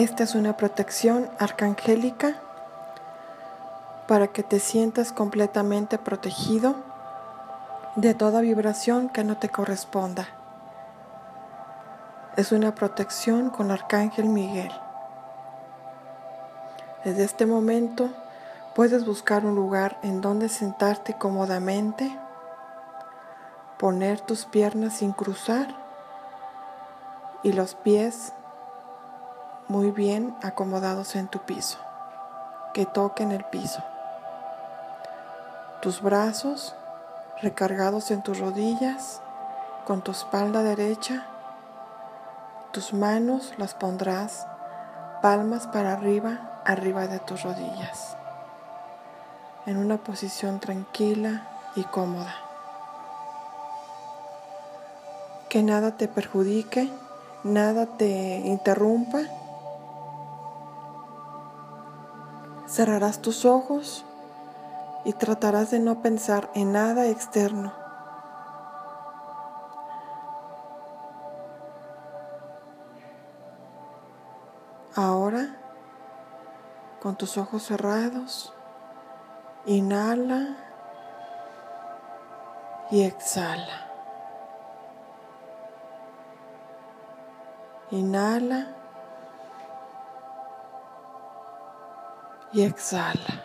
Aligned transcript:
Esta 0.00 0.22
es 0.22 0.34
una 0.34 0.56
protección 0.56 1.28
arcangélica 1.38 2.36
para 4.08 4.28
que 4.28 4.42
te 4.42 4.58
sientas 4.58 5.12
completamente 5.12 5.98
protegido 5.98 6.74
de 7.96 8.14
toda 8.14 8.40
vibración 8.40 9.10
que 9.10 9.24
no 9.24 9.36
te 9.36 9.50
corresponda. 9.50 10.26
Es 12.38 12.50
una 12.50 12.74
protección 12.74 13.50
con 13.50 13.70
Arcángel 13.70 14.30
Miguel. 14.30 14.72
Desde 17.04 17.24
este 17.24 17.44
momento 17.44 18.08
puedes 18.74 19.04
buscar 19.04 19.44
un 19.44 19.54
lugar 19.54 19.98
en 20.02 20.22
donde 20.22 20.48
sentarte 20.48 21.12
cómodamente, 21.12 22.10
poner 23.78 24.22
tus 24.22 24.46
piernas 24.46 24.94
sin 24.94 25.12
cruzar 25.12 25.76
y 27.42 27.52
los 27.52 27.74
pies 27.74 28.32
muy 29.70 29.92
bien 29.92 30.34
acomodados 30.42 31.14
en 31.14 31.28
tu 31.28 31.38
piso, 31.38 31.78
que 32.74 32.86
toquen 32.86 33.30
el 33.30 33.44
piso. 33.44 33.80
Tus 35.80 36.02
brazos 36.02 36.74
recargados 37.40 38.10
en 38.10 38.20
tus 38.20 38.40
rodillas 38.40 39.22
con 39.86 40.02
tu 40.02 40.10
espalda 40.10 40.64
derecha. 40.64 41.24
Tus 42.72 42.92
manos 42.92 43.54
las 43.58 43.74
pondrás 43.74 44.44
palmas 45.22 45.68
para 45.68 45.92
arriba, 45.92 46.62
arriba 46.64 47.06
de 47.06 47.20
tus 47.20 47.44
rodillas, 47.44 48.16
en 49.66 49.76
una 49.76 49.98
posición 49.98 50.58
tranquila 50.58 51.46
y 51.76 51.84
cómoda. 51.84 52.34
Que 55.48 55.62
nada 55.62 55.92
te 55.96 56.08
perjudique, 56.08 56.90
nada 57.44 57.86
te 57.86 58.40
interrumpa 58.44 59.20
Cerrarás 62.70 63.20
tus 63.20 63.44
ojos 63.44 64.04
y 65.04 65.12
tratarás 65.12 65.72
de 65.72 65.80
no 65.80 66.02
pensar 66.02 66.52
en 66.54 66.70
nada 66.72 67.08
externo. 67.08 67.72
Ahora, 74.94 75.56
con 77.02 77.16
tus 77.16 77.38
ojos 77.38 77.64
cerrados, 77.64 78.54
inhala 79.66 80.56
y 82.92 83.02
exhala. 83.02 83.88
Inhala 87.90 88.79
y 92.52 92.62
exhala. 92.62 93.44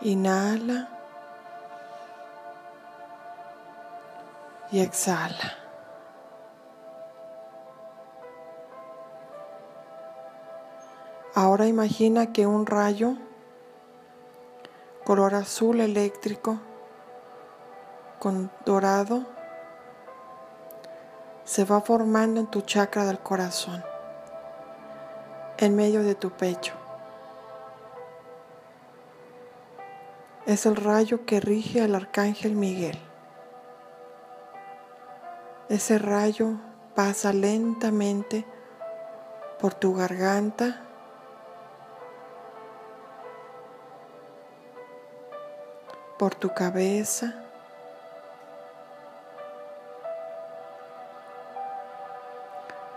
Inhala 0.00 0.88
y 4.70 4.80
exhala. 4.80 5.58
Ahora 11.34 11.66
imagina 11.66 12.32
que 12.32 12.46
un 12.46 12.66
rayo 12.66 13.14
color 15.04 15.34
azul 15.34 15.80
eléctrico 15.80 16.58
con 18.18 18.50
dorado 18.64 19.26
se 21.52 21.66
va 21.66 21.82
formando 21.82 22.40
en 22.40 22.46
tu 22.46 22.62
chakra 22.62 23.04
del 23.04 23.18
corazón, 23.18 23.84
en 25.58 25.76
medio 25.76 26.02
de 26.02 26.14
tu 26.14 26.30
pecho. 26.30 26.72
Es 30.46 30.64
el 30.64 30.76
rayo 30.76 31.26
que 31.26 31.40
rige 31.40 31.82
al 31.82 31.94
arcángel 31.94 32.54
Miguel. 32.54 32.98
Ese 35.68 35.98
rayo 35.98 36.54
pasa 36.94 37.34
lentamente 37.34 38.46
por 39.60 39.74
tu 39.74 39.94
garganta, 39.94 40.80
por 46.18 46.34
tu 46.34 46.54
cabeza, 46.54 47.41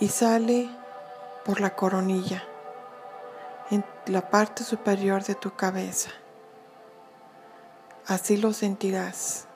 y 0.00 0.08
sale 0.08 0.68
por 1.44 1.60
la 1.60 1.74
coronilla 1.74 2.42
en 3.70 3.84
la 4.06 4.30
parte 4.30 4.64
superior 4.64 5.24
de 5.24 5.34
tu 5.34 5.54
cabeza. 5.54 6.10
Así 8.06 8.36
lo 8.36 8.52
sentirás. 8.52 9.46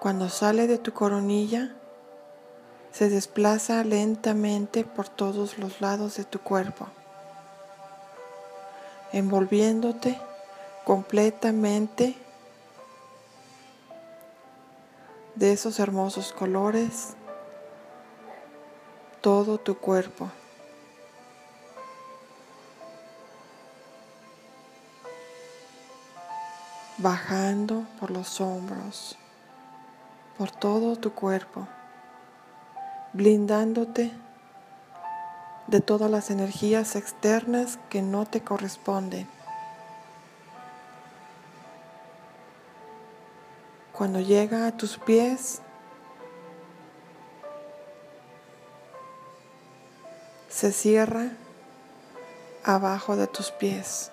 Cuando 0.00 0.28
sale 0.28 0.66
de 0.66 0.78
tu 0.78 0.92
coronilla, 0.92 1.70
se 2.90 3.08
desplaza 3.08 3.84
lentamente 3.84 4.84
por 4.84 5.08
todos 5.08 5.58
los 5.58 5.80
lados 5.80 6.16
de 6.16 6.24
tu 6.24 6.40
cuerpo, 6.40 6.88
envolviéndote 9.12 10.20
completamente 10.84 12.16
de 15.34 15.52
esos 15.52 15.78
hermosos 15.78 16.32
colores 16.32 17.16
todo 19.22 19.56
tu 19.58 19.78
cuerpo. 19.78 20.30
Bajando 26.98 27.86
por 27.98 28.10
los 28.10 28.40
hombros, 28.40 29.16
por 30.36 30.50
todo 30.50 30.96
tu 30.96 31.12
cuerpo, 31.12 31.66
blindándote 33.12 34.12
de 35.68 35.80
todas 35.80 36.10
las 36.10 36.30
energías 36.30 36.96
externas 36.96 37.78
que 37.88 38.02
no 38.02 38.26
te 38.26 38.42
corresponden. 38.42 39.28
Cuando 44.02 44.18
llega 44.18 44.66
a 44.66 44.76
tus 44.76 44.98
pies, 44.98 45.62
se 50.48 50.72
cierra 50.72 51.30
abajo 52.64 53.14
de 53.14 53.28
tus 53.28 53.52
pies 53.52 54.10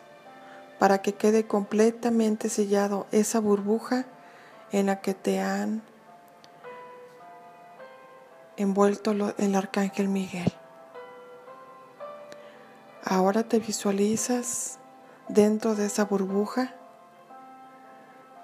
para 0.77 1.01
que 1.01 1.13
quede 1.13 1.47
completamente 1.47 2.49
sellado 2.49 3.07
esa 3.11 3.39
burbuja 3.39 4.05
en 4.71 4.85
la 4.85 5.01
que 5.01 5.15
te 5.15 5.39
han 5.39 5.81
envuelto 8.57 9.33
el 9.39 9.55
arcángel 9.55 10.07
Miguel. 10.07 10.53
Ahora 13.03 13.41
te 13.41 13.57
visualizas 13.57 14.77
dentro 15.29 15.73
de 15.73 15.87
esa 15.87 16.05
burbuja 16.05 16.75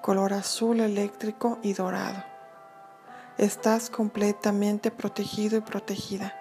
color 0.06 0.34
azul 0.34 0.82
eléctrico 0.82 1.58
y 1.64 1.74
dorado. 1.74 2.24
Estás 3.40 3.90
completamente 3.90 4.92
protegido 4.92 5.58
y 5.58 5.62
protegida. 5.62 6.32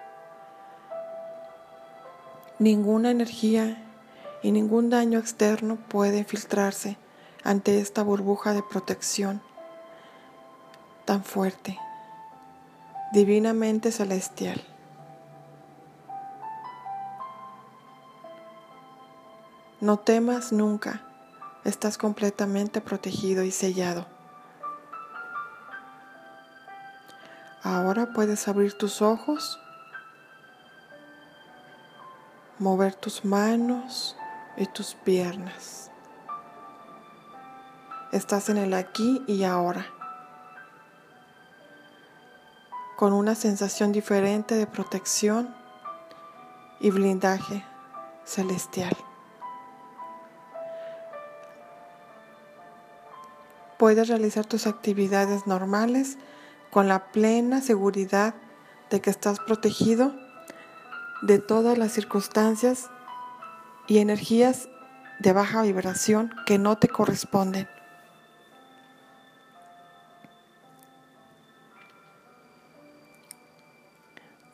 Ninguna 2.58 3.10
energía 3.10 3.82
y 4.42 4.52
ningún 4.52 4.90
daño 4.90 5.18
externo 5.18 5.76
puede 5.88 6.24
filtrarse 6.24 6.98
ante 7.42 7.80
esta 7.80 8.02
burbuja 8.02 8.52
de 8.52 8.62
protección 8.62 9.40
tan 11.06 11.24
fuerte, 11.24 11.78
divinamente 13.14 13.92
celestial. 13.92 14.62
No 19.80 20.00
temas 20.00 20.52
nunca 20.52 21.03
estás 21.64 21.96
completamente 21.98 22.80
protegido 22.80 23.42
y 23.42 23.50
sellado. 23.50 24.06
Ahora 27.62 28.12
puedes 28.12 28.46
abrir 28.46 28.76
tus 28.76 29.00
ojos, 29.00 29.58
mover 32.58 32.94
tus 32.94 33.24
manos 33.24 34.16
y 34.58 34.66
tus 34.66 34.94
piernas. 34.94 35.90
Estás 38.12 38.50
en 38.50 38.58
el 38.58 38.74
aquí 38.74 39.22
y 39.26 39.44
ahora, 39.44 39.86
con 42.96 43.12
una 43.12 43.34
sensación 43.34 43.90
diferente 43.90 44.54
de 44.54 44.66
protección 44.66 45.54
y 46.80 46.90
blindaje 46.90 47.64
celestial. 48.24 48.94
Puedes 53.84 54.08
realizar 54.08 54.46
tus 54.46 54.66
actividades 54.66 55.46
normales 55.46 56.16
con 56.70 56.88
la 56.88 57.12
plena 57.12 57.60
seguridad 57.60 58.34
de 58.88 59.02
que 59.02 59.10
estás 59.10 59.40
protegido 59.40 60.14
de 61.20 61.38
todas 61.38 61.76
las 61.76 61.92
circunstancias 61.92 62.88
y 63.86 63.98
energías 63.98 64.70
de 65.18 65.34
baja 65.34 65.60
vibración 65.60 66.32
que 66.46 66.56
no 66.56 66.78
te 66.78 66.88
corresponden. 66.88 67.68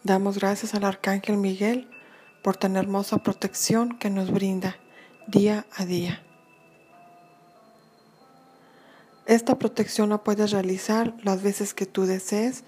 Damos 0.02 0.40
gracias 0.40 0.74
al 0.74 0.82
Arcángel 0.82 1.36
Miguel 1.36 1.88
por 2.42 2.56
tan 2.56 2.74
hermosa 2.74 3.18
protección 3.18 3.96
que 3.96 4.10
nos 4.10 4.32
brinda 4.32 4.74
día 5.28 5.66
a 5.76 5.84
día. 5.84 6.20
Esta 9.30 9.60
protección 9.60 10.08
la 10.08 10.24
puedes 10.24 10.50
realizar 10.50 11.14
las 11.22 11.40
veces 11.40 11.72
que 11.72 11.86
tú 11.86 12.04
desees. 12.04 12.64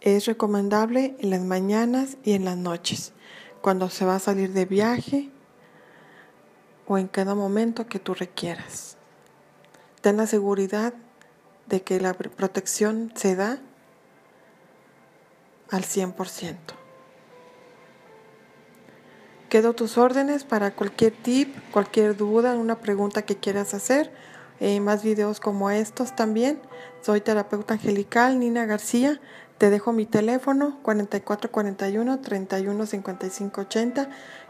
Es 0.00 0.24
recomendable 0.24 1.14
en 1.18 1.28
las 1.28 1.42
mañanas 1.42 2.16
y 2.24 2.32
en 2.32 2.46
las 2.46 2.56
noches, 2.56 3.12
cuando 3.60 3.90
se 3.90 4.06
va 4.06 4.14
a 4.14 4.18
salir 4.18 4.54
de 4.54 4.64
viaje 4.64 5.28
o 6.86 6.96
en 6.96 7.06
cada 7.06 7.34
momento 7.34 7.86
que 7.86 7.98
tú 7.98 8.14
requieras. 8.14 8.96
Ten 10.00 10.16
la 10.16 10.26
seguridad 10.26 10.94
de 11.66 11.82
que 11.82 12.00
la 12.00 12.14
protección 12.14 13.12
se 13.14 13.36
da 13.36 13.58
al 15.70 15.82
100%. 15.82 16.56
Quedo 19.50 19.74
tus 19.74 19.98
órdenes 19.98 20.44
para 20.44 20.74
cualquier 20.74 21.12
tip, 21.12 21.54
cualquier 21.72 22.16
duda, 22.16 22.54
una 22.54 22.80
pregunta 22.80 23.20
que 23.20 23.36
quieras 23.36 23.74
hacer. 23.74 24.10
Eh, 24.60 24.78
más 24.80 25.02
videos 25.02 25.40
como 25.40 25.70
estos 25.70 26.14
también. 26.14 26.60
Soy 27.00 27.20
terapeuta 27.22 27.74
angelical 27.74 28.38
Nina 28.38 28.66
García. 28.66 29.20
Te 29.56 29.70
dejo 29.70 29.92
mi 29.92 30.06
teléfono 30.06 30.78
4441 30.82 32.20
31 32.20 32.86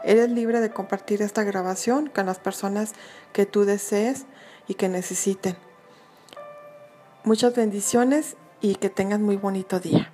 Eres 0.03 0.29
libre 0.29 0.61
de 0.61 0.71
compartir 0.71 1.21
esta 1.21 1.43
grabación 1.43 2.07
con 2.07 2.25
las 2.25 2.39
personas 2.39 2.93
que 3.33 3.45
tú 3.45 3.65
desees 3.65 4.25
y 4.67 4.75
que 4.75 4.89
necesiten. 4.89 5.55
Muchas 7.23 7.55
bendiciones 7.55 8.35
y 8.61 8.75
que 8.75 8.89
tengas 8.89 9.19
muy 9.19 9.37
bonito 9.37 9.79
día. 9.79 10.11